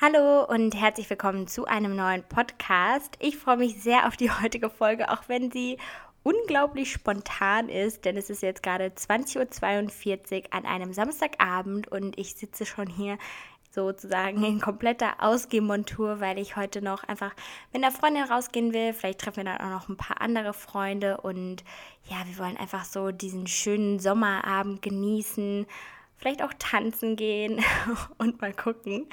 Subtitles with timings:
[0.00, 3.16] Hallo und herzlich willkommen zu einem neuen Podcast.
[3.18, 5.76] Ich freue mich sehr auf die heutige Folge, auch wenn sie
[6.22, 12.36] unglaublich spontan ist, denn es ist jetzt gerade 20.42 Uhr an einem Samstagabend und ich
[12.36, 13.18] sitze schon hier
[13.72, 17.32] sozusagen in kompletter Ausgehmontur, weil ich heute noch einfach
[17.72, 18.92] mit einer Freundin rausgehen will.
[18.92, 21.64] Vielleicht treffen wir dann auch noch ein paar andere Freunde und
[22.04, 25.66] ja, wir wollen einfach so diesen schönen Sommerabend genießen
[26.18, 27.64] vielleicht auch tanzen gehen
[28.18, 29.06] und mal gucken.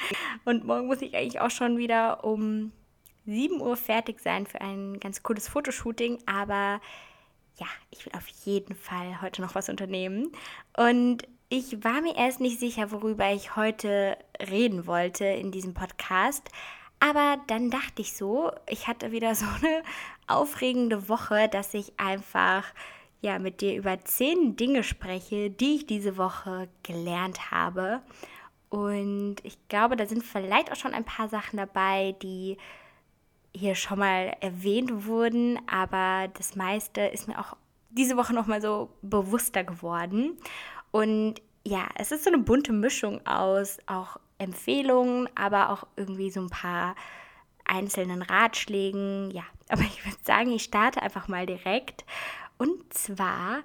[0.43, 2.71] Und morgen muss ich eigentlich auch schon wieder um
[3.25, 6.81] 7 Uhr fertig sein für ein ganz cooles Fotoshooting, aber
[7.57, 10.31] ja, ich will auf jeden Fall heute noch was unternehmen.
[10.77, 14.17] Und ich war mir erst nicht sicher, worüber ich heute
[14.49, 16.49] reden wollte in diesem Podcast.
[16.99, 19.83] Aber dann dachte ich so, ich hatte wieder so eine
[20.27, 22.65] aufregende Woche, dass ich einfach
[23.21, 28.01] ja, mit dir über zehn Dinge spreche, die ich diese Woche gelernt habe.
[28.69, 32.57] Und ich glaube, da sind vielleicht auch schon ein paar Sachen dabei, die
[33.55, 37.55] hier schon mal erwähnt wurden, aber das meiste ist mir auch
[37.89, 40.37] diese Woche noch mal so bewusster geworden.
[40.91, 46.41] Und ja, es ist so eine bunte Mischung aus auch Empfehlungen, aber auch irgendwie so
[46.41, 46.95] ein paar
[47.63, 49.31] einzelnen Ratschlägen.
[49.31, 52.05] Ja, aber ich würde sagen, ich starte einfach mal direkt.
[52.57, 53.61] Und zwar,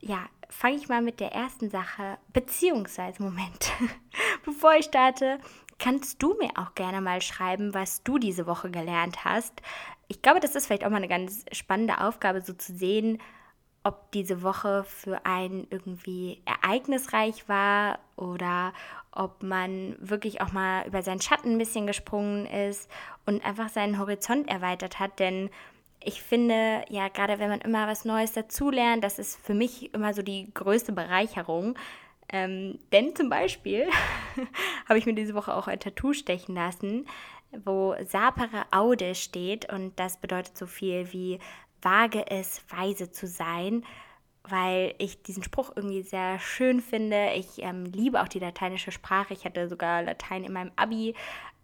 [0.00, 3.72] ja, fange ich mal mit der ersten Sache, beziehungsweise, Moment,
[4.44, 5.38] bevor ich starte,
[5.78, 9.60] kannst du mir auch gerne mal schreiben, was du diese Woche gelernt hast.
[10.08, 13.18] Ich glaube, das ist vielleicht auch mal eine ganz spannende Aufgabe, so zu sehen,
[13.82, 18.72] ob diese Woche für einen irgendwie ereignisreich war oder
[19.12, 22.90] ob man wirklich auch mal über seinen Schatten ein bisschen gesprungen ist
[23.26, 25.18] und einfach seinen Horizont erweitert hat.
[25.18, 25.50] Denn
[26.04, 30.14] ich finde, ja, gerade wenn man immer was Neues dazulernt, das ist für mich immer
[30.14, 31.76] so die größte Bereicherung.
[32.28, 33.86] Ähm, denn zum Beispiel
[34.88, 37.06] habe ich mir diese Woche auch ein Tattoo stechen lassen,
[37.64, 41.38] wo Sapere Aude steht und das bedeutet so viel wie
[41.82, 43.84] wage es, weise zu sein,
[44.44, 47.32] weil ich diesen Spruch irgendwie sehr schön finde.
[47.34, 49.34] Ich ähm, liebe auch die lateinische Sprache.
[49.34, 51.14] Ich hatte sogar Latein in meinem Abi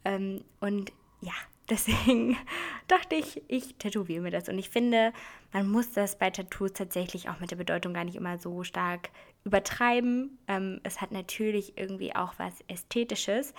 [0.05, 1.33] ähm, und ja,
[1.71, 2.37] Deswegen
[2.89, 4.49] dachte ich, ich tätowiere mir das.
[4.49, 5.13] Und ich finde,
[5.53, 9.11] man muss das bei Tattoos tatsächlich auch mit der Bedeutung gar nicht immer so stark
[9.45, 10.39] übertreiben.
[10.49, 13.55] Ähm, es hat natürlich irgendwie auch was Ästhetisches,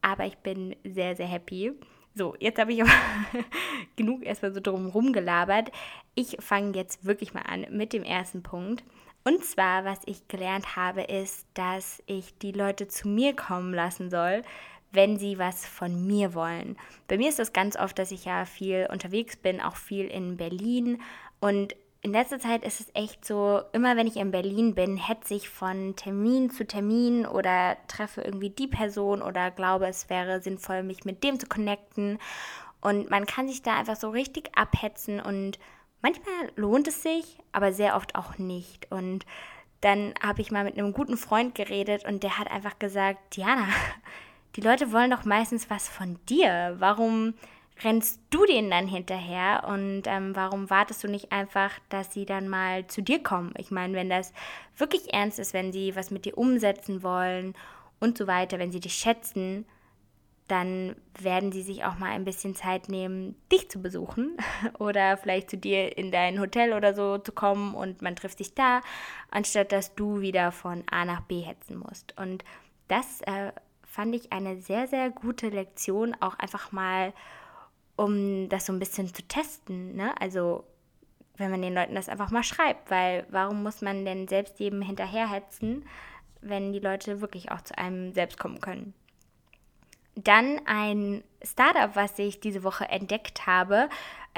[0.00, 1.72] aber ich bin sehr, sehr happy.
[2.14, 2.92] So, jetzt habe ich aber
[3.96, 5.70] genug erstmal so drum rumgelabert.
[6.14, 8.82] Ich fange jetzt wirklich mal an mit dem ersten Punkt.
[9.24, 14.10] Und zwar, was ich gelernt habe, ist, dass ich die Leute zu mir kommen lassen
[14.10, 14.42] soll,
[14.92, 16.76] wenn sie was von mir wollen.
[17.08, 20.36] Bei mir ist das ganz oft, dass ich ja viel unterwegs bin, auch viel in
[20.36, 21.02] Berlin.
[21.40, 25.34] Und in letzter Zeit ist es echt so, immer wenn ich in Berlin bin, hetze
[25.34, 30.82] ich von Termin zu Termin oder treffe irgendwie die Person oder glaube, es wäre sinnvoll,
[30.82, 32.18] mich mit dem zu connecten.
[32.80, 35.58] Und man kann sich da einfach so richtig abhetzen und
[36.00, 38.90] manchmal lohnt es sich, aber sehr oft auch nicht.
[38.92, 39.26] Und
[39.80, 43.66] dann habe ich mal mit einem guten Freund geredet und der hat einfach gesagt, Diana,
[44.56, 46.76] die Leute wollen doch meistens was von dir.
[46.78, 47.34] Warum
[47.82, 52.48] rennst du denen dann hinterher und ähm, warum wartest du nicht einfach, dass sie dann
[52.48, 53.54] mal zu dir kommen?
[53.56, 54.32] Ich meine, wenn das
[54.76, 57.54] wirklich ernst ist, wenn sie was mit dir umsetzen wollen
[58.00, 59.64] und so weiter, wenn sie dich schätzen,
[60.48, 64.36] dann werden sie sich auch mal ein bisschen Zeit nehmen, dich zu besuchen
[64.78, 68.54] oder vielleicht zu dir in dein Hotel oder so zu kommen und man trifft sich
[68.54, 68.80] da,
[69.30, 72.18] anstatt dass du wieder von A nach B hetzen musst.
[72.18, 72.44] Und
[72.88, 73.52] das äh,
[73.88, 77.12] fand ich eine sehr, sehr gute Lektion, auch einfach mal,
[77.96, 79.96] um das so ein bisschen zu testen.
[79.96, 80.12] Ne?
[80.20, 80.64] Also,
[81.36, 84.82] wenn man den Leuten das einfach mal schreibt, weil warum muss man denn selbst jedem
[84.82, 85.86] hinterherhetzen,
[86.40, 88.94] wenn die Leute wirklich auch zu einem selbst kommen können?
[90.14, 93.88] Dann ein Startup, was ich diese Woche entdeckt habe,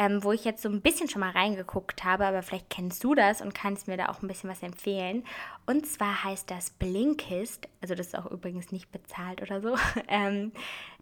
[0.00, 3.15] ähm, wo ich jetzt so ein bisschen schon mal reingeguckt habe, aber vielleicht kennst du
[3.15, 5.25] das und kannst mir da auch ein bisschen was empfehlen.
[5.66, 9.77] Und zwar heißt das Blinkist, also das ist auch übrigens nicht bezahlt oder so.
[10.09, 10.53] Ähm,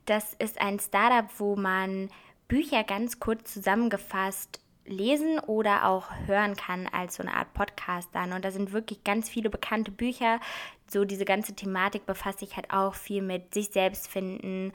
[0.06, 2.08] das ist ein Startup, wo man
[2.48, 8.32] Bücher ganz kurz zusammengefasst lesen oder auch hören kann als so eine Art Podcast dann.
[8.32, 10.40] Und da sind wirklich ganz viele bekannte Bücher.
[10.88, 14.72] So diese ganze Thematik befasst sich halt auch viel mit sich selbst finden,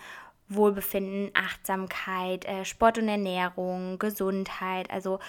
[0.55, 4.89] Wohlbefinden, Achtsamkeit, äh, Sport und Ernährung, Gesundheit.
[4.91, 5.19] Also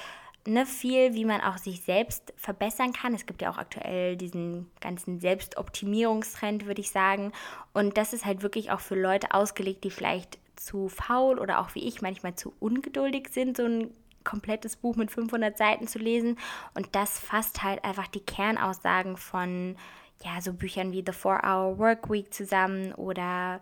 [0.47, 3.15] ne, viel, wie man auch sich selbst verbessern kann.
[3.15, 7.33] Es gibt ja auch aktuell diesen ganzen Selbstoptimierungstrend, würde ich sagen.
[7.73, 11.75] Und das ist halt wirklich auch für Leute ausgelegt, die vielleicht zu faul oder auch
[11.75, 13.91] wie ich manchmal zu ungeduldig sind, so ein
[14.23, 16.39] komplettes Buch mit 500 Seiten zu lesen.
[16.75, 19.77] Und das fasst halt einfach die Kernaussagen von,
[20.25, 23.61] ja, so Büchern wie The Four Hour Work Week zusammen oder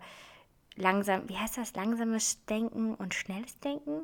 [0.75, 4.01] langsam, wie heißt das, langsames Denken und schnelles Denken.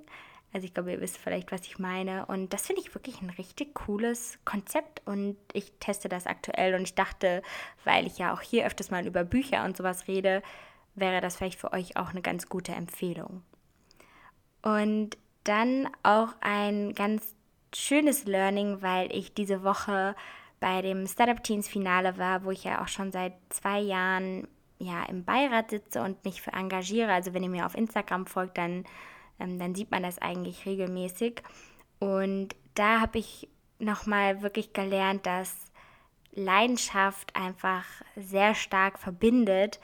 [0.52, 2.26] Also ich glaube, ihr wisst vielleicht, was ich meine.
[2.26, 6.74] Und das finde ich wirklich ein richtig cooles Konzept und ich teste das aktuell.
[6.74, 7.44] Und ich dachte,
[7.84, 10.42] weil ich ja auch hier öfters mal über Bücher und sowas rede,
[10.96, 13.44] wäre das vielleicht für euch auch eine ganz gute Empfehlung.
[14.62, 17.36] Und dann auch ein ganz
[17.74, 20.16] schönes Learning, weil ich diese Woche
[20.60, 24.48] bei dem Startup Teens Finale war, wo ich ja auch schon seit zwei Jahren
[24.80, 27.12] ja im Beirat sitze und mich für engagiere.
[27.12, 28.86] Also wenn ihr mir auf Instagram folgt, dann,
[29.40, 31.44] ähm, dann sieht man das eigentlich regelmäßig.
[32.00, 35.72] Und da habe ich nochmal wirklich gelernt, dass
[36.32, 37.86] Leidenschaft einfach
[38.16, 39.80] sehr stark verbindet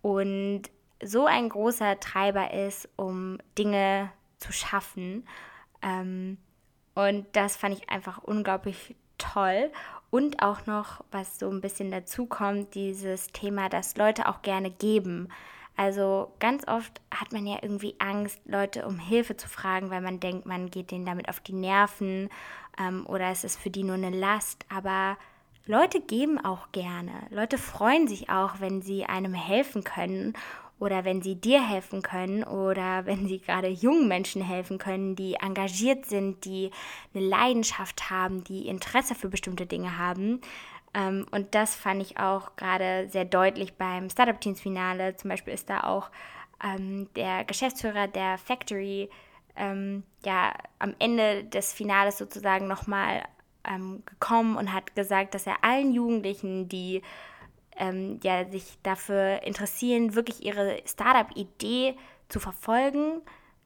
[0.00, 0.62] und
[1.02, 5.26] so ein großer Treiber ist, um Dinge zu schaffen.
[5.82, 6.38] Ähm,
[6.94, 9.70] und das fand ich einfach unglaublich toll.
[10.12, 14.70] Und auch noch, was so ein bisschen dazu kommt, dieses Thema, dass Leute auch gerne
[14.70, 15.30] geben.
[15.74, 20.20] Also ganz oft hat man ja irgendwie Angst, Leute um Hilfe zu fragen, weil man
[20.20, 22.28] denkt, man geht denen damit auf die Nerven
[22.78, 24.66] ähm, oder es ist für die nur eine Last.
[24.68, 25.16] Aber
[25.64, 27.12] Leute geben auch gerne.
[27.30, 30.34] Leute freuen sich auch, wenn sie einem helfen können
[30.82, 35.34] oder wenn sie dir helfen können oder wenn sie gerade jungen Menschen helfen können, die
[35.34, 36.70] engagiert sind, die
[37.14, 40.40] eine Leidenschaft haben, die Interesse für bestimmte Dinge haben.
[40.92, 45.14] Ähm, und das fand ich auch gerade sehr deutlich beim Startup Teams Finale.
[45.16, 46.10] Zum Beispiel ist da auch
[46.62, 49.08] ähm, der Geschäftsführer der Factory
[49.54, 53.22] ähm, ja am Ende des Finales sozusagen nochmal
[54.06, 57.00] gekommen und hat gesagt, dass er allen Jugendlichen, die
[57.76, 61.96] ähm, ja, sich dafür interessieren, wirklich ihre Startup-Idee
[62.28, 63.22] zu verfolgen,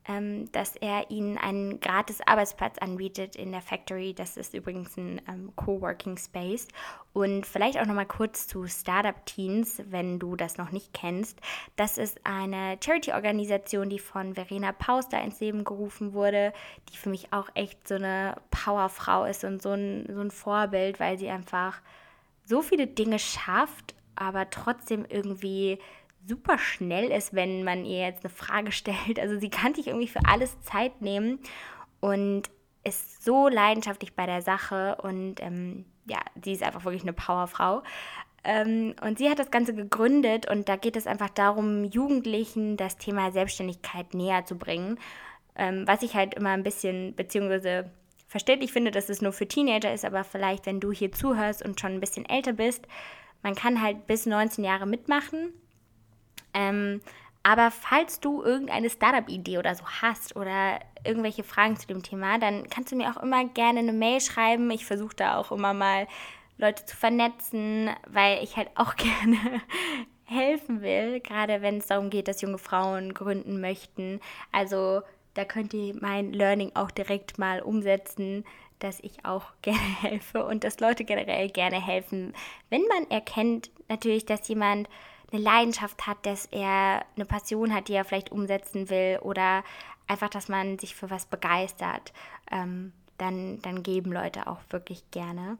[0.08, 4.14] ähm, dass er ihnen einen gratis Arbeitsplatz anbietet in der Factory.
[4.14, 6.68] Das ist übrigens ein ähm, Coworking Space.
[7.12, 11.40] Und vielleicht auch nochmal kurz zu Startup Teens, wenn du das noch nicht kennst.
[11.74, 16.52] Das ist eine Charity-Organisation, die von Verena Pauster ins Leben gerufen wurde,
[16.92, 21.00] die für mich auch echt so eine Powerfrau ist und so ein, so ein Vorbild,
[21.00, 21.80] weil sie einfach
[22.46, 25.78] so viele Dinge schafft, aber trotzdem irgendwie
[26.26, 29.18] super schnell ist, wenn man ihr jetzt eine Frage stellt.
[29.20, 31.40] Also sie kann sich irgendwie für alles Zeit nehmen
[32.00, 32.44] und
[32.84, 37.82] ist so leidenschaftlich bei der Sache und ähm, ja, sie ist einfach wirklich eine Powerfrau.
[38.44, 42.96] Ähm, und sie hat das Ganze gegründet und da geht es einfach darum, Jugendlichen das
[42.96, 45.00] Thema Selbstständigkeit näher zu bringen.
[45.56, 47.90] Ähm, was ich halt immer ein bisschen, beziehungsweise
[48.36, 51.80] verständlich finde, dass es nur für Teenager ist, aber vielleicht, wenn du hier zuhörst und
[51.80, 52.86] schon ein bisschen älter bist,
[53.42, 55.54] man kann halt bis 19 Jahre mitmachen.
[56.52, 57.00] Ähm,
[57.42, 62.68] aber falls du irgendeine Startup-Idee oder so hast oder irgendwelche Fragen zu dem Thema, dann
[62.68, 64.70] kannst du mir auch immer gerne eine Mail schreiben.
[64.70, 66.06] Ich versuche da auch immer mal
[66.58, 69.62] Leute zu vernetzen, weil ich halt auch gerne
[70.24, 74.20] helfen will, gerade wenn es darum geht, dass junge Frauen gründen möchten.
[74.52, 75.00] Also
[75.36, 78.44] da könnt ihr mein Learning auch direkt mal umsetzen,
[78.78, 82.34] dass ich auch gerne helfe und dass Leute generell gerne helfen.
[82.70, 84.88] Wenn man erkennt natürlich, dass jemand
[85.32, 89.64] eine Leidenschaft hat, dass er eine Passion hat, die er vielleicht umsetzen will oder
[90.06, 92.12] einfach, dass man sich für was begeistert,
[92.50, 95.58] ähm, dann, dann geben Leute auch wirklich gerne.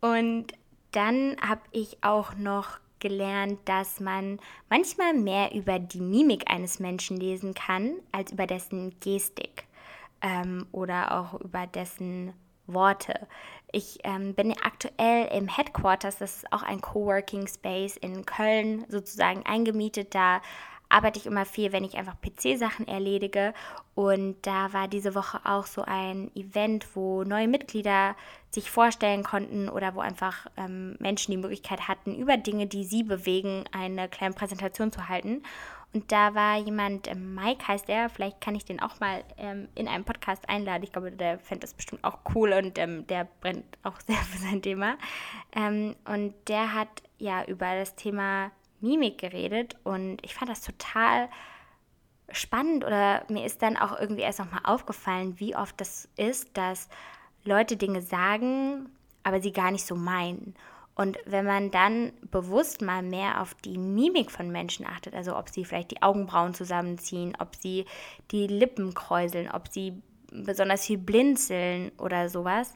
[0.00, 0.46] Und
[0.92, 7.16] dann habe ich auch noch gelernt, dass man manchmal mehr über die Mimik eines Menschen
[7.16, 9.64] lesen kann, als über dessen Gestik
[10.22, 12.32] ähm, oder auch über dessen
[12.66, 13.28] Worte.
[13.70, 19.44] Ich ähm, bin aktuell im Headquarters, das ist auch ein Coworking Space in Köln sozusagen
[19.46, 20.14] eingemietet.
[20.14, 20.40] Da
[20.88, 23.54] arbeite ich immer viel, wenn ich einfach PC-Sachen erledige.
[23.94, 28.14] Und da war diese Woche auch so ein Event, wo neue Mitglieder
[28.50, 33.02] sich vorstellen konnten oder wo einfach ähm, Menschen die Möglichkeit hatten, über Dinge, die sie
[33.02, 35.42] bewegen, eine kleine Präsentation zu halten.
[35.92, 39.68] Und da war jemand, ähm, Mike heißt er, vielleicht kann ich den auch mal ähm,
[39.74, 40.82] in einem Podcast einladen.
[40.82, 44.38] Ich glaube, der fände das bestimmt auch cool und ähm, der brennt auch sehr für
[44.38, 44.98] sein Thema.
[45.54, 46.88] Ähm, und der hat
[47.18, 51.28] ja über das Thema Mimik geredet und ich fand das total
[52.30, 56.88] spannend oder mir ist dann auch irgendwie erst nochmal aufgefallen, wie oft das ist, dass
[57.44, 58.88] Leute Dinge sagen,
[59.22, 60.54] aber sie gar nicht so meinen.
[60.96, 65.50] Und wenn man dann bewusst mal mehr auf die Mimik von Menschen achtet, also ob
[65.50, 67.84] sie vielleicht die Augenbrauen zusammenziehen, ob sie
[68.30, 70.02] die Lippen kräuseln, ob sie
[70.32, 72.74] besonders viel blinzeln oder sowas,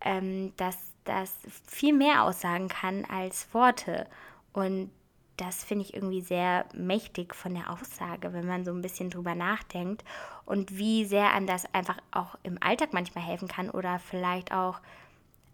[0.00, 1.32] ähm, dass das
[1.66, 4.08] viel mehr aussagen kann als Worte.
[4.52, 4.90] Und
[5.36, 9.34] das finde ich irgendwie sehr mächtig von der Aussage, wenn man so ein bisschen drüber
[9.34, 10.04] nachdenkt
[10.44, 14.80] und wie sehr einem das einfach auch im Alltag manchmal helfen kann oder vielleicht auch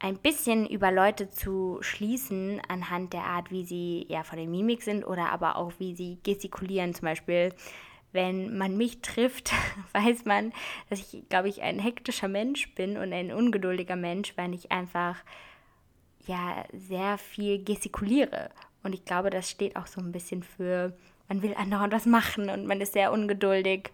[0.00, 4.82] ein bisschen über Leute zu schließen anhand der Art, wie sie ja von der Mimik
[4.82, 6.94] sind oder aber auch wie sie gestikulieren.
[6.94, 7.54] Zum Beispiel,
[8.12, 9.52] wenn man mich trifft,
[9.92, 10.52] weiß man,
[10.88, 15.16] dass ich, glaube ich, ein hektischer Mensch bin und ein ungeduldiger Mensch, weil ich einfach
[16.26, 18.50] ja sehr viel gestikuliere.
[18.82, 20.96] Und ich glaube, das steht auch so ein bisschen für,
[21.28, 23.90] man will andauernd was machen und man ist sehr ungeduldig.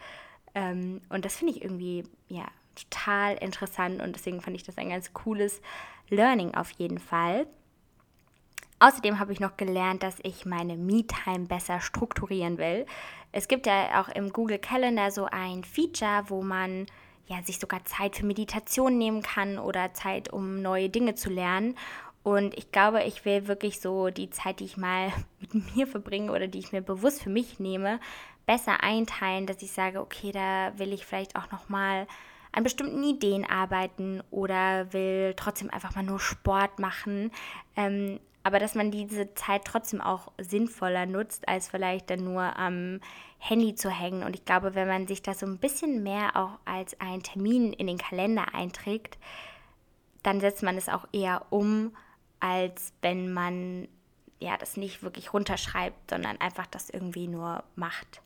[0.55, 4.91] Ähm, und das finde ich irgendwie, ja, total interessant und deswegen fand ich das ein
[4.91, 5.61] ganz cooles
[6.09, 7.47] Learning auf jeden Fall.
[8.79, 12.85] Außerdem habe ich noch gelernt, dass ich meine Me-Time besser strukturieren will.
[13.33, 16.87] Es gibt ja auch im Google Calendar so ein Feature, wo man
[17.27, 21.77] ja, sich sogar Zeit für Meditation nehmen kann oder Zeit, um neue Dinge zu lernen.
[22.27, 26.33] Und ich glaube, ich will wirklich so die Zeit, die ich mal mit mir verbringe
[26.33, 28.01] oder die ich mir bewusst für mich nehme,
[28.47, 32.09] besser einteilen, dass ich sage, okay, da will ich vielleicht auch noch mal
[32.51, 37.31] an bestimmten Ideen arbeiten oder will trotzdem einfach mal nur Sport machen.
[37.77, 42.99] Ähm, aber dass man diese Zeit trotzdem auch sinnvoller nutzt, als vielleicht dann nur am
[43.39, 44.25] Handy zu hängen.
[44.25, 47.73] Und ich glaube, wenn man sich das so ein bisschen mehr auch als einen Termin
[47.73, 49.17] in den Kalender einträgt,
[50.25, 51.93] dann setzt man es auch eher um,
[52.47, 53.89] als wenn man
[54.39, 58.23] ja das nicht wirklich runterschreibt, sondern einfach das irgendwie nur macht.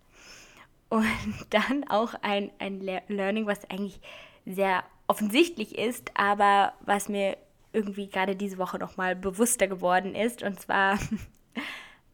[0.91, 1.07] Und
[1.51, 4.01] dann auch ein, ein Learning, was eigentlich
[4.45, 7.39] sehr offensichtlich ist, aber was mir
[7.73, 10.43] irgendwie gerade diese Woche nochmal bewusster geworden ist.
[10.43, 10.99] Und zwar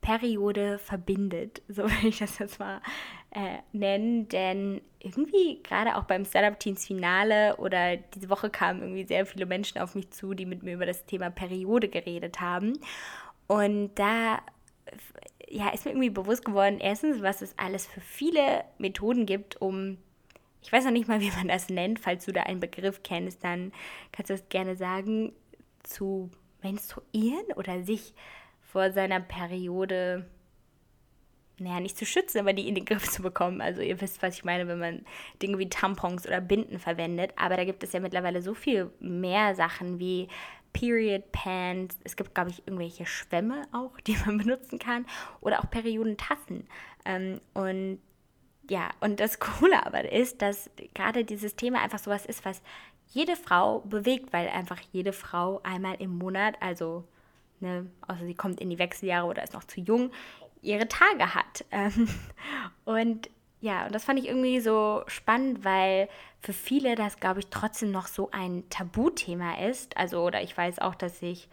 [0.07, 2.81] Periode verbindet, so will ich das jetzt mal
[3.33, 4.29] äh, nennen.
[4.29, 9.47] Denn irgendwie gerade auch beim Startup Teams Finale oder diese Woche kamen irgendwie sehr viele
[9.47, 12.79] Menschen auf mich zu, die mit mir über das Thema Periode geredet haben.
[13.49, 14.41] Und da
[15.49, 19.99] ja, ist mir irgendwie bewusst geworden, erstens, was es alles für viele Methoden gibt, um,
[20.63, 23.45] ich weiß noch nicht mal, wie man das nennt, falls du da einen Begriff kennst,
[23.45, 23.73] dann
[24.13, 25.33] kannst du das gerne sagen,
[25.83, 26.31] zu
[26.63, 28.15] menstruieren oder sich
[28.67, 30.27] vor seiner Periode,
[31.59, 33.61] naja, nicht zu schützen, aber die in den Griff zu bekommen.
[33.61, 35.07] Also ihr wisst, was ich meine, wenn man
[35.41, 37.33] Dinge wie Tampons oder Binden verwendet.
[37.37, 40.29] Aber da gibt es ja mittlerweile so viel mehr Sachen wie
[40.73, 41.97] Period Pants.
[42.05, 45.07] Es gibt, glaube ich, irgendwelche Schwämme auch, die man benutzen kann.
[45.41, 46.67] Oder auch Periodentassen.
[47.05, 48.01] Ähm, und
[48.69, 52.63] ja, und das Coole aber ist, dass gerade dieses Thema einfach sowas ist, was
[53.09, 57.05] jede Frau bewegt, weil einfach jede Frau einmal im Monat, also
[57.61, 60.11] ne, außer sie kommt in die Wechseljahre oder ist noch zu jung,
[60.63, 61.65] ihre Tage hat.
[61.71, 62.09] Ähm,
[62.85, 66.09] und ja, und das fand ich irgendwie so spannend, weil
[66.41, 69.97] für viele das, glaube ich, trotzdem noch so ein Tabuthema ist.
[69.97, 71.49] Also, oder ich weiß auch, dass ich,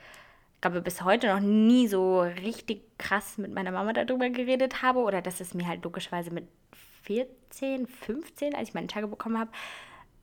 [0.63, 5.21] glaube bis heute noch nie so richtig krass mit meiner Mama darüber geredet habe oder
[5.21, 6.47] dass es mir halt logischerweise mit
[7.03, 9.51] 14, 15, als ich meine Tage bekommen habe,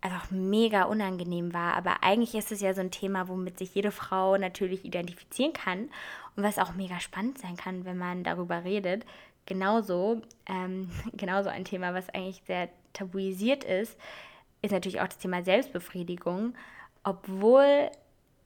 [0.00, 1.74] einfach mega unangenehm war.
[1.74, 5.90] Aber eigentlich ist es ja so ein Thema, womit sich jede Frau natürlich identifizieren kann
[6.36, 9.04] und was auch mega spannend sein kann, wenn man darüber redet.
[9.46, 13.98] Genauso, ähm, genauso ein Thema, was eigentlich sehr tabuisiert ist,
[14.62, 16.54] ist natürlich auch das Thema Selbstbefriedigung.
[17.02, 17.90] Obwohl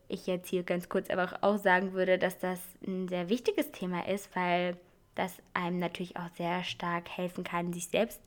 [0.09, 4.07] ich jetzt hier ganz kurz einfach auch sagen würde, dass das ein sehr wichtiges Thema
[4.07, 4.77] ist, weil
[5.15, 8.21] das einem natürlich auch sehr stark helfen kann, sich selbst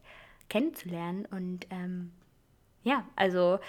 [0.50, 2.12] kennenzulernen und ähm,
[2.88, 3.60] ja, also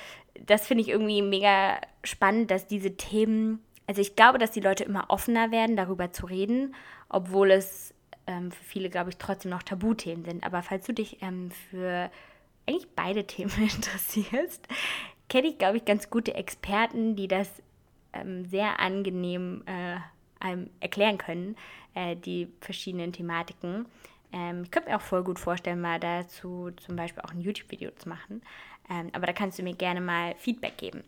[0.47, 4.85] das finde ich irgendwie mega spannend, dass diese Themen, also ich glaube, dass die Leute
[4.85, 6.75] immer offener werden, darüber zu reden,
[7.09, 7.95] obwohl es
[8.27, 10.45] ähm, für viele, glaube ich, trotzdem noch Tabuthemen sind.
[10.45, 12.11] Aber falls du dich ähm, für
[12.67, 14.69] eigentlich beide Themen interessierst,
[15.29, 17.51] kenne ich, glaube ich, ganz gute Experten, die das
[18.13, 19.97] ähm, sehr angenehm äh,
[20.41, 21.57] einem erklären können,
[21.95, 23.87] äh, die verschiedenen Thematiken.
[24.33, 27.91] Ähm, ich könnte mir auch voll gut vorstellen, mal dazu zum Beispiel auch ein YouTube-Video
[27.93, 28.43] zu machen.
[28.91, 31.05] Ähm, aber da kannst du mir gerne mal Feedback geben.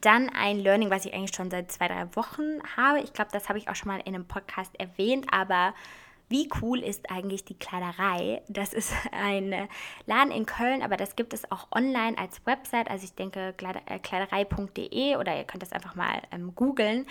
[0.00, 3.00] Dann ein Learning, was ich eigentlich schon seit zwei, drei Wochen habe.
[3.00, 5.74] Ich glaube, das habe ich auch schon mal in einem Podcast erwähnt, aber
[6.28, 8.42] wie cool ist eigentlich die Kleiderei?
[8.48, 9.68] Das ist ein
[10.06, 12.90] Laden in Köln, aber das gibt es auch online als Website.
[12.90, 13.54] Also ich denke
[13.86, 17.06] äh, kleiderei.de oder ihr könnt das einfach mal ähm, googeln.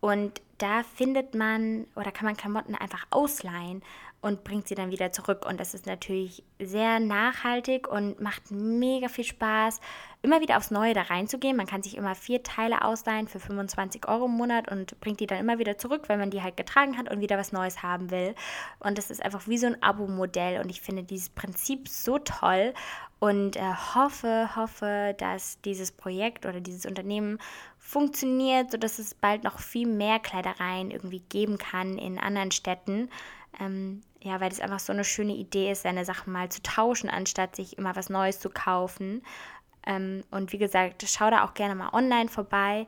[0.00, 3.82] Und da findet man oder kann man Klamotten einfach ausleihen
[4.22, 5.44] und bringt sie dann wieder zurück.
[5.44, 9.80] Und das ist natürlich sehr nachhaltig und macht mega viel Spaß,
[10.22, 11.56] immer wieder aufs Neue da reinzugehen.
[11.56, 15.26] Man kann sich immer vier Teile ausleihen für 25 Euro im Monat und bringt die
[15.26, 18.12] dann immer wieder zurück, wenn man die halt getragen hat und wieder was Neues haben
[18.12, 18.36] will.
[18.78, 22.74] Und das ist einfach wie so ein Abo-Modell und ich finde dieses Prinzip so toll
[23.18, 27.38] und äh, hoffe, hoffe, dass dieses Projekt oder dieses Unternehmen
[27.78, 33.10] funktioniert, sodass es bald noch viel mehr Kleidereien irgendwie geben kann in anderen Städten.
[33.60, 37.10] Ähm, ja, weil das einfach so eine schöne Idee ist, seine Sachen mal zu tauschen,
[37.10, 39.22] anstatt sich immer was Neues zu kaufen.
[39.86, 42.86] Ähm, und wie gesagt, schau da auch gerne mal online vorbei.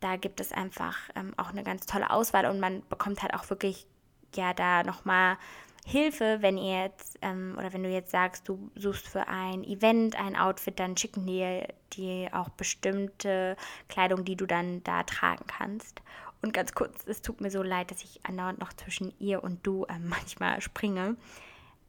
[0.00, 3.50] da gibt es einfach ähm, auch eine ganz tolle Auswahl und man bekommt halt auch
[3.50, 3.86] wirklich
[4.34, 5.36] ja da nochmal
[5.84, 10.16] Hilfe, wenn ihr jetzt ähm, oder wenn du jetzt sagst, du suchst für ein Event
[10.16, 13.56] ein Outfit, dann schicken die dir auch bestimmte
[13.88, 16.00] Kleidung, die du dann da tragen kannst.
[16.42, 19.66] Und ganz kurz, es tut mir so leid, dass ich andauernd noch zwischen ihr und
[19.66, 21.16] du äh, manchmal springe.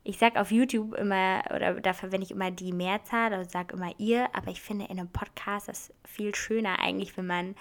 [0.04, 3.94] Ich sage auf YouTube immer, oder da verwende ich immer die Mehrzahl, also sage immer
[4.00, 7.56] ihr, aber ich finde in einem Podcast das viel schöner eigentlich, wenn man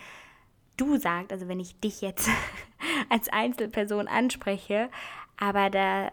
[0.78, 2.30] du sagt, also wenn ich dich jetzt
[3.10, 4.88] als Einzelperson anspreche,
[5.36, 6.10] aber da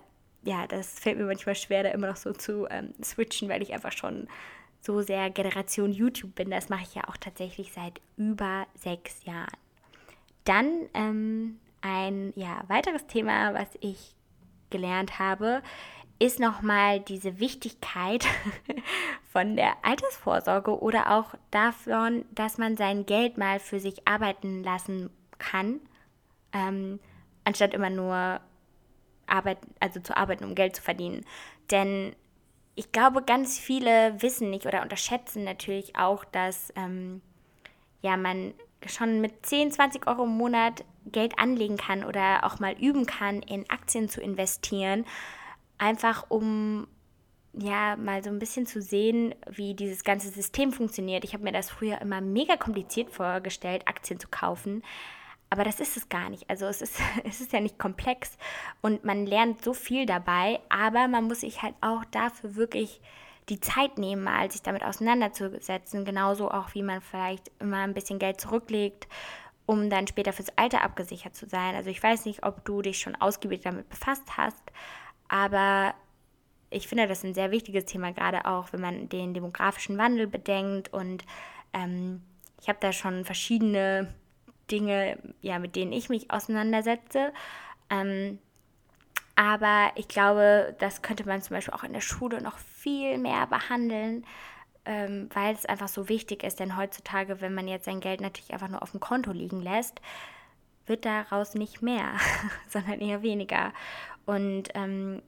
[0.47, 3.73] ja, das fällt mir manchmal schwer, da immer noch so zu ähm, switchen, weil ich
[3.73, 4.27] einfach schon
[4.79, 6.49] so sehr Generation YouTube bin.
[6.49, 9.51] Das mache ich ja auch tatsächlich seit über sechs Jahren.
[10.47, 14.15] Dann ähm, ein ja, weiteres Thema, was ich
[14.69, 15.61] gelernt habe,
[16.19, 18.25] ist nochmal diese Wichtigkeit
[19.31, 25.09] von der Altersvorsorge oder auch davon, dass man sein Geld mal für sich arbeiten lassen
[25.37, 25.81] kann,
[26.53, 27.01] ähm,
[27.43, 28.39] anstatt immer nur
[29.27, 31.25] arbeiten, also zu arbeiten, um Geld zu verdienen.
[31.71, 32.15] Denn
[32.75, 37.21] ich glaube, ganz viele wissen nicht oder unterschätzen natürlich auch, dass ähm,
[38.01, 38.53] ja, man
[38.85, 43.41] schon mit 10, 20 Euro im Monat Geld anlegen kann oder auch mal üben kann,
[43.41, 45.05] in Aktien zu investieren,
[45.77, 46.87] einfach um
[47.53, 51.23] ja mal so ein bisschen zu sehen, wie dieses ganze System funktioniert.
[51.23, 54.83] Ich habe mir das früher immer mega kompliziert vorgestellt, Aktien zu kaufen.
[55.49, 56.49] Aber das ist es gar nicht.
[56.49, 58.37] Also es ist, es ist ja nicht komplex
[58.81, 63.01] und man lernt so viel dabei, aber man muss sich halt auch dafür wirklich
[63.49, 66.05] die Zeit nehmen, mal sich damit auseinanderzusetzen.
[66.05, 69.07] Genauso auch, wie man vielleicht immer ein bisschen Geld zurücklegt,
[69.65, 71.75] um dann später fürs Alter abgesichert zu sein.
[71.75, 74.63] Also ich weiß nicht, ob du dich schon ausgiebig damit befasst hast,
[75.27, 75.93] aber
[76.69, 80.91] ich finde das ein sehr wichtiges Thema, gerade auch, wenn man den demografischen Wandel bedenkt.
[80.91, 81.23] Und
[81.73, 82.21] ähm,
[82.61, 84.13] ich habe da schon verschiedene
[84.69, 87.31] Dinge, ja, mit denen ich mich auseinandersetze.
[87.89, 88.39] Ähm,
[89.37, 93.45] aber ich glaube, das könnte man zum Beispiel auch in der Schule noch viel mehr
[93.45, 94.25] behandeln,
[94.83, 96.59] ähm, weil es einfach so wichtig ist.
[96.59, 100.01] Denn heutzutage, wenn man jetzt sein Geld natürlich einfach nur auf dem Konto liegen lässt,
[100.87, 102.13] wird daraus nicht mehr,
[102.67, 103.73] sondern eher weniger.
[104.25, 105.21] Und ähm,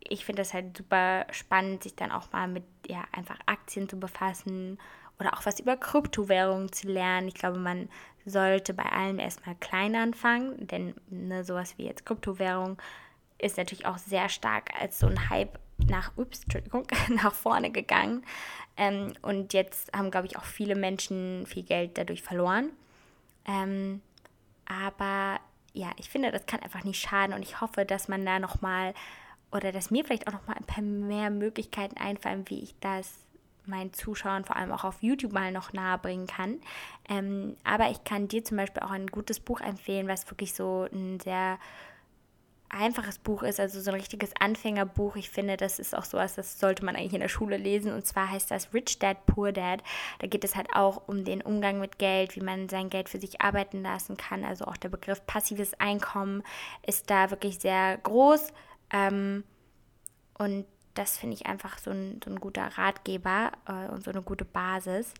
[0.00, 3.98] ich finde das halt super spannend, sich dann auch mal mit ja, einfach Aktien zu
[3.98, 4.78] befassen
[5.18, 7.28] oder auch was über Kryptowährungen zu lernen.
[7.28, 7.88] Ich glaube, man
[8.26, 12.76] sollte bei allem erstmal klein anfangen, denn ne, sowas wie jetzt Kryptowährung
[13.38, 18.24] ist natürlich auch sehr stark als so ein Hype nach, ups, Entschuldigung, nach vorne gegangen.
[18.76, 22.70] Ähm, und jetzt haben, glaube ich, auch viele Menschen viel Geld dadurch verloren.
[23.46, 24.00] Ähm,
[24.66, 25.40] aber
[25.72, 28.94] ja, ich finde, das kann einfach nicht schaden und ich hoffe, dass man da nochmal
[29.52, 33.24] oder dass mir vielleicht auch nochmal ein paar mehr Möglichkeiten einfallen, wie ich das
[33.66, 36.60] meinen Zuschauern vor allem auch auf YouTube mal noch nahe bringen kann.
[37.08, 40.86] Ähm, aber ich kann dir zum Beispiel auch ein gutes Buch empfehlen, was wirklich so
[40.92, 41.58] ein sehr
[42.74, 45.16] einfaches Buch ist, also so ein richtiges Anfängerbuch.
[45.16, 47.92] Ich finde, das ist auch sowas, das sollte man eigentlich in der Schule lesen.
[47.92, 49.82] Und zwar heißt das Rich Dad, Poor Dad.
[50.18, 53.18] Da geht es halt auch um den Umgang mit Geld, wie man sein Geld für
[53.18, 54.44] sich arbeiten lassen kann.
[54.44, 56.42] Also auch der Begriff passives Einkommen
[56.86, 58.52] ist da wirklich sehr groß.
[58.90, 59.44] Ähm,
[60.38, 64.22] und das finde ich einfach so ein, so ein guter Ratgeber äh, und so eine
[64.22, 65.12] gute Basis.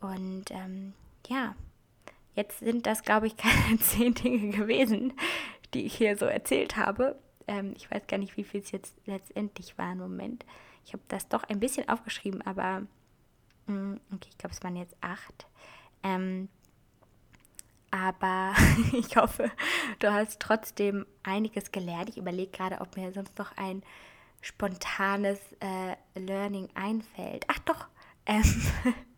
[0.00, 0.94] Und ähm,
[1.28, 1.54] ja,
[2.34, 5.12] jetzt sind das, glaube ich, keine zehn Dinge gewesen,
[5.74, 7.18] die ich hier so erzählt habe.
[7.46, 10.44] Ähm, ich weiß gar nicht, wie viel es jetzt letztendlich war im Moment.
[10.84, 12.82] Ich habe das doch ein bisschen aufgeschrieben, aber
[13.66, 15.46] mh, mm, okay, ich glaube, es waren jetzt acht.
[16.02, 16.48] Ähm,
[17.90, 18.54] aber
[18.92, 19.50] ich hoffe,
[19.98, 22.08] du hast trotzdem einiges gelernt.
[22.08, 23.82] Ich überlege gerade, ob mir sonst noch ein
[24.40, 27.44] spontanes äh, Learning einfällt.
[27.48, 27.86] Ach doch,
[28.26, 28.62] ähm,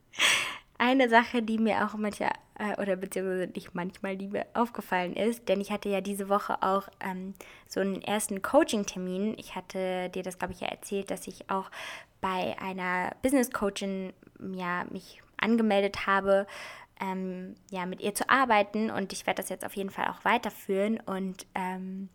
[0.79, 5.61] eine Sache, die mir auch manchmal, äh, oder beziehungsweise nicht manchmal, mir aufgefallen ist, denn
[5.61, 7.35] ich hatte ja diese Woche auch ähm,
[7.69, 9.35] so einen ersten Coaching-Termin.
[9.39, 11.71] Ich hatte dir das, glaube ich, ja erzählt, dass ich auch
[12.21, 14.13] bei einer Business-Coachin
[14.53, 16.47] ja, mich angemeldet habe,
[17.01, 20.25] ähm, ja, mit ihr zu arbeiten und ich werde das jetzt auf jeden Fall auch
[20.25, 22.09] weiterführen und ähm,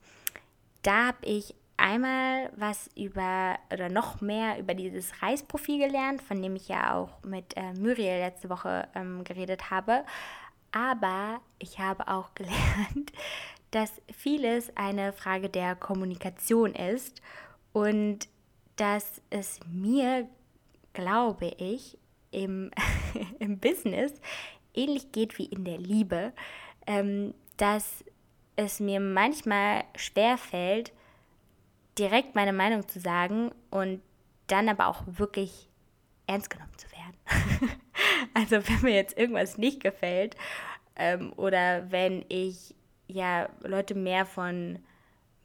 [0.84, 6.56] da habe ich einmal was über oder noch mehr über dieses Reisprofil gelernt, von dem
[6.56, 10.04] ich ja auch mit äh, Muriel letzte Woche ähm, geredet habe.
[10.72, 13.12] Aber ich habe auch gelernt,
[13.72, 17.22] dass vieles eine Frage der Kommunikation ist
[17.74, 18.28] und
[18.76, 20.28] dass es mir,
[20.94, 21.98] glaube ich,
[22.32, 22.72] im,
[23.40, 24.14] im Business
[24.74, 26.34] ähnlich geht wie in der Liebe,
[26.88, 28.04] ähm, dass
[28.56, 30.92] es mir manchmal schwer fällt,
[32.00, 34.02] direkt meine Meinung zu sagen und
[34.48, 35.70] dann aber auch wirklich
[36.28, 37.80] ernst genommen zu werden.
[38.34, 40.36] also wenn mir jetzt irgendwas nicht gefällt
[40.96, 42.74] ähm, oder wenn ich
[43.08, 44.80] ja Leute mehr von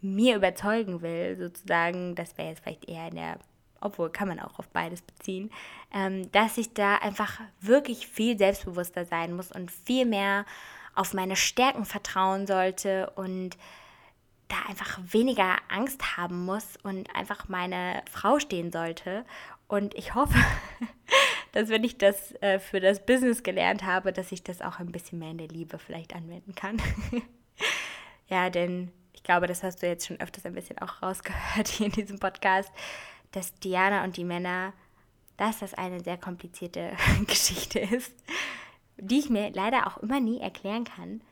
[0.01, 3.38] mir überzeugen will, sozusagen, das wäre jetzt vielleicht eher in der,
[3.81, 5.51] obwohl kann man auch auf beides beziehen,
[5.93, 10.45] ähm, dass ich da einfach wirklich viel selbstbewusster sein muss und viel mehr
[10.95, 13.57] auf meine Stärken vertrauen sollte und
[14.55, 19.25] da einfach weniger Angst haben muss und einfach meine Frau stehen sollte.
[19.67, 20.38] Und ich hoffe,
[21.53, 24.93] dass wenn ich das äh, für das Business gelernt habe, dass ich das auch ein
[24.93, 26.81] bisschen mehr in der Liebe vielleicht anwenden kann.
[28.29, 31.87] ja, denn ich glaube, das hast du jetzt schon öfters ein bisschen auch rausgehört hier
[31.87, 32.71] in diesem Podcast,
[33.33, 34.73] dass Diana und die Männer,
[35.37, 36.93] dass das eine sehr komplizierte
[37.27, 38.14] Geschichte ist,
[38.99, 41.23] die ich mir leider auch immer nie erklären kann.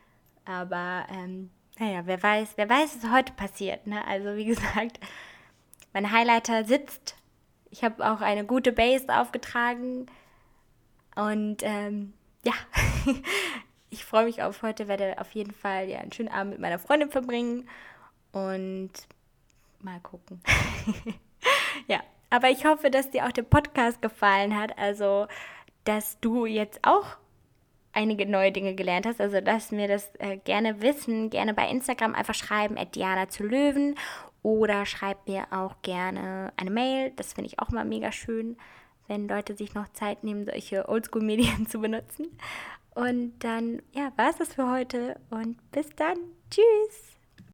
[0.45, 3.87] Aber ähm, naja, wer weiß, wer weiß, was heute passiert.
[3.87, 4.07] Ne?
[4.07, 5.01] Also wie gesagt,
[5.93, 7.17] mein Highlighter sitzt.
[7.71, 10.07] Ich habe auch eine gute Base aufgetragen.
[11.15, 12.13] Und ähm,
[12.45, 12.53] ja,
[13.91, 16.79] ich freue mich auf heute, werde auf jeden Fall ja, einen schönen Abend mit meiner
[16.79, 17.69] Freundin verbringen
[18.33, 18.91] und
[19.81, 20.41] mal gucken.
[21.87, 25.27] ja, aber ich hoffe, dass dir auch der Podcast gefallen hat, also
[25.85, 27.17] dass du jetzt auch
[27.93, 29.21] einige neue Dinge gelernt hast.
[29.21, 33.45] Also lass mir das äh, gerne wissen, gerne bei Instagram einfach schreiben, at Diana zu
[33.45, 33.97] Löwen
[34.43, 37.13] oder schreib mir auch gerne eine Mail.
[37.17, 38.57] Das finde ich auch mal mega schön,
[39.09, 42.39] wenn Leute sich noch Zeit nehmen, solche Oldschool-Medien zu benutzen.
[42.95, 46.19] Und dann, ja, war es das für heute und bis dann.
[46.51, 47.12] Tschüss.